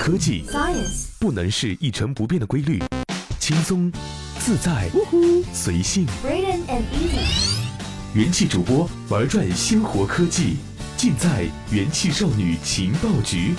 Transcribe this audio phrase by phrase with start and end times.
[0.00, 2.82] 科技 Science 不能是一成不变的规律，
[3.38, 3.92] 轻松、
[4.38, 4.88] 自在、
[5.52, 6.06] 随性。
[6.24, 10.56] Braden and Easy 元气主播玩转鲜活科技，
[10.96, 13.54] 尽在元气少女情报局。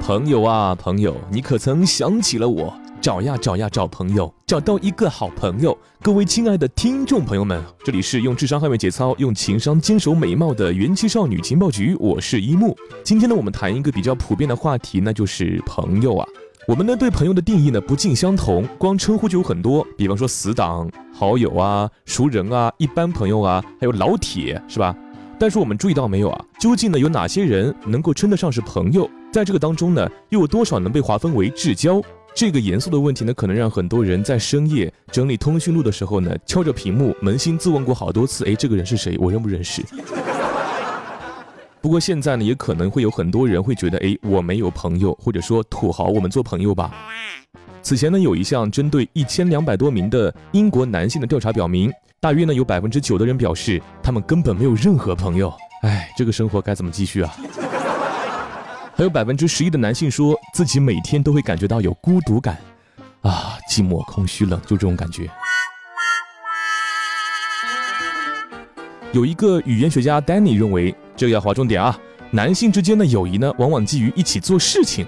[0.00, 2.78] 朋友啊，朋友，你可曾想起了我？
[3.04, 5.76] 找呀找呀找朋友，找到一个好朋友。
[6.00, 12.74] 各位亲爱的听众朋友们，这里是用智商捍卫节操，用情商坚守美貌的元气少女情报局，我是一木。
[13.02, 16.26] 今天呢，我们谈一个比较普遍的话题，那就是朋友啊。
[16.66, 24.96] 我们呢对朋友的定义呢不尽相同，光称呼就有很多，比方说死党、好友啊、熟人啊、一般朋友啊，还有老铁，是吧？
[25.38, 26.44] 但是我们注意到没有啊？
[26.58, 29.06] 究竟呢有哪些人能够称得上是朋友？
[29.30, 32.00] 在这个当中呢，又有多少能被划分为至交？
[32.34, 39.16] 这个严肃的问题呢，可能让很多人在深夜整理通讯录的时候呢，敲着屏幕扪心自问过好多次：哎，这个人是谁？
[39.20, 39.82] 我认不认识？
[41.80, 46.92] 不过现在呢，也可能会有很多人会觉得：哎，我没有朋友，或者说土豪，我们做朋友吧。
[47.82, 55.52] 此前呢，有一项针对一千两百多名的英国男性的调查表明，大约呢有百分之九的人表示他们根本没有任何朋友。
[55.82, 57.36] 哎，这个生活该怎么继续啊？
[58.96, 62.56] 还有百分之十一的男性说自己每天都会感觉到有孤独感，
[63.22, 65.28] 啊，寂寞、空虚、冷，就这种感觉。
[69.10, 71.98] 有一个语言学家 Danny 认为，这个要划重点啊，
[72.30, 75.04] 男性之间的友谊呢，往往基于一起做事情。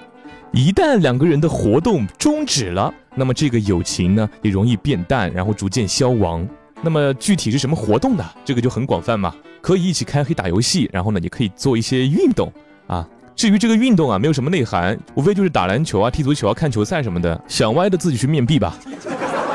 [0.50, 6.46] 一旦两个人的活动终止了，那么这个友情呢也容易变淡，然后逐渐消亡。
[6.82, 8.24] 那么具体是什么活动呢？
[8.44, 12.52] 这个就很广泛嘛，可以一起开黑打游戏，然后呢也可以做一些运动。
[13.36, 17.38] 至于这个运动啊，没有什么内涵，无非就是打篮球啊、踢足球啊、看球赛什么的。
[17.46, 18.74] 想歪的自己去面壁吧。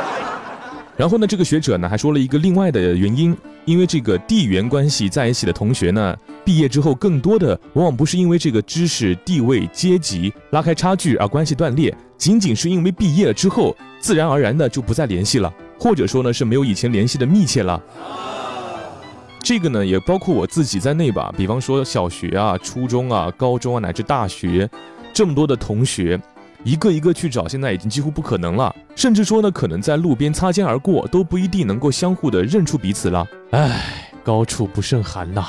[0.95, 6.15] 然后呢，这个学者呢还说了一个另外的原因，因为这个地缘关系在一起的同学呢，
[6.45, 17.81] 毕业之后更多的往往不是因为这个知识、地位、阶级拉开差距而关系断裂，仅仅是因为毕业了之后，自然而然的就不再联系了，或者说呢是没有以前联系的密切了。
[19.43, 24.69] 这个呢也包括我自己在内吧，比方说小学啊、初中啊、高中啊乃至大学，
[25.11, 26.19] 这么多的同学。
[26.63, 28.73] 一个一个去找，现在已经几乎不可能了。
[28.95, 33.27] 甚至说呢，可能在路边擦肩而过，都不一定能够相互的认出彼此了。
[33.49, 35.47] 唉，高处不胜寒呐。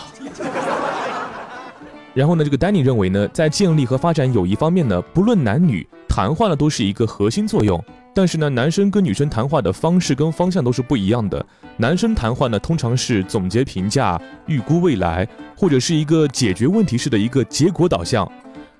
[2.14, 7.82] 然后呢，这个丹尼认为呢，在建立和发展友谊方面呢，不论男女，谈话呢都是一个核心作用。
[8.14, 11.44] 但是呢，男生跟女生谈话的方式跟方向都是不一样的。
[11.78, 18.30] 男生谈话呢，通常是总结评价、预估未来，或者是一个解决问题式的一个结果导向。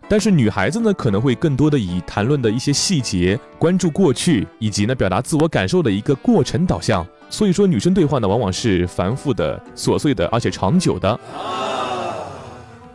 [0.09, 7.07] 但是女孩子呢，可能会更多的以谈论的一些细节、关注过去，以及呢表达自我感受的一个过程导向。
[7.31, 11.19] 所以说，女生对话呢，往往是繁复的、琐碎的，而且长久的。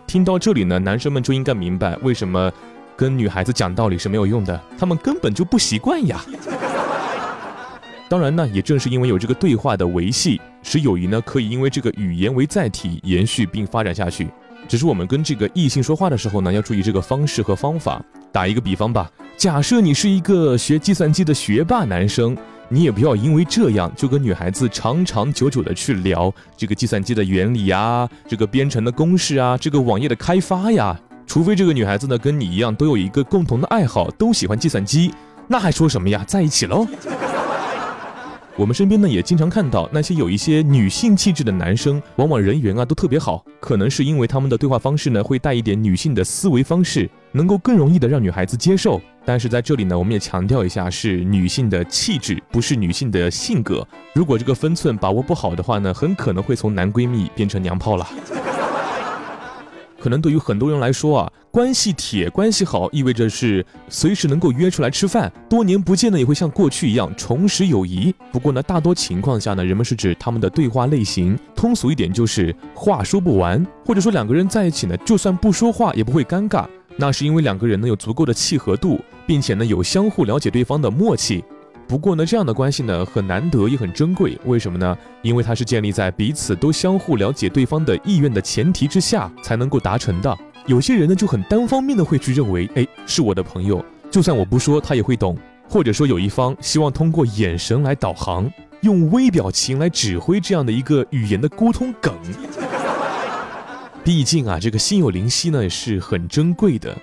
[0.05, 2.51] 听到这里呢，男生们就应该明白，为什么
[2.97, 6.19] 跟女孩子讲道理是没有用的，他们根本就不习惯呀。
[8.09, 14.27] 当然呢，也正是因为有这个对话的维系，使友谊呢可以因为这个语言为载体延续并发展下去。
[14.67, 18.01] 只是我们跟这个异性说话的时候呢，要注意这个方式和方法。
[18.31, 22.35] 打一个比方吧，假设你是一个学计算机的学霸男生，
[22.69, 30.99] 你也不要因为这样就跟女孩子长长久久的去聊这个计算机的原理呀，这个编程的公式啊，这个网页的开发呀。
[31.27, 35.13] 除非这个女孩子呢跟你一样都有一个共同的爱好，都喜欢计算机，
[35.45, 36.23] 那还说什么呀？
[36.25, 36.87] 在一起喽。
[38.55, 48.99] 我们身边呢也经常看到那些有一些女性气质的男生，往往人缘啊都特别好，可能是因为他们的对话方式呢会带一点女性的思维方式，能够更容易的让女孩子接受。
[49.23, 53.85] 但是在这里呢，我们也强调一下，是女性的气质，不是女性的性格。
[54.13, 58.07] 如果这个分寸把握不好的话呢，很可能会从男闺蜜变成娘炮了。
[59.99, 68.13] 可能对于很多人来说啊，关系铁、关系好，意味着是随时能够约出来吃饭，多年不见呢，也会像过去一样重拾友谊。
[68.31, 76.65] 不过呢，大多情况下呢，人们是指他们的对话类型，通俗一点就是话说不完，或者说两个人在一起呢，就算不说话也不会尴尬，
[76.95, 81.43] 那是因为两个人呢有足够的契合度，并且呢有相互了解对方的默契。
[81.87, 84.97] 不过呢，这样的关系呢很难得也很珍贵，为什么呢？
[85.21, 90.37] 因为它是建立在彼此都相互了解对方的意愿的前提之下才能够达成的。
[90.65, 95.37] 有些人呢就很单方面的会去认为，哎，是我的朋友，就算我不说他也会懂，
[95.69, 98.51] 或者说有一方希望通过眼神来导航，
[98.81, 102.13] 用微表情来指挥这样的一个语言的沟通梗。
[104.03, 106.93] 毕竟啊，这个心有灵犀呢是很珍贵的。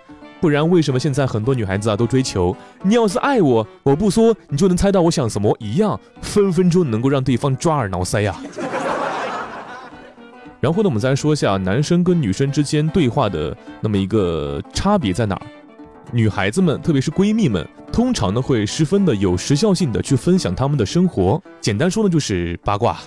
[0.45, 8.37] 不然为什么现在很多女孩子啊都追求你要是爱我，我不说你就能猜到我想什么一样，分分钟能够让对方抓耳挠腮呀。
[10.61, 15.47] 然后呢，我们再说一下男生跟女生之间对话的那么一个差别在哪儿？
[16.13, 22.99] 女孩子们，特别是闺蜜们，通常呢会十分的有时效性的去分享她们的生活，简单说呢就是八卦。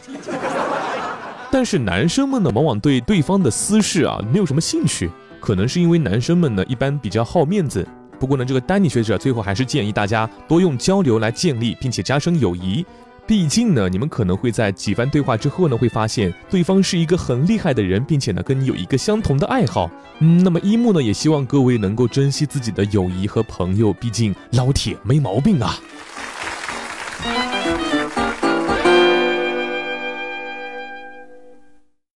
[1.53, 5.07] 但是男生们呢，往往对对方的私事啊没有什么兴趣，
[5.39, 7.87] 可能是因为男生们呢一般比较好面子。
[8.19, 12.85] 不过呢，这个丹尼学者最后还是建议大家多用交流来建立并且加深友谊。
[13.27, 19.91] 毕竟呢，你们可能会在几番对话之后呢，会发现对方是一个很厉害的人，并且呢跟你有一个相同的爱好。
[20.19, 25.77] 嗯，那么一木呢也希望各位能够珍惜自己的友谊和朋友，毕竟老铁没毛病啊。